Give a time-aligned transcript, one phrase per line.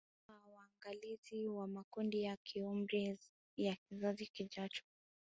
[0.27, 3.19] Huwa waangalizi wa makundi ya kiumri
[3.57, 4.83] ya kizazi kijacho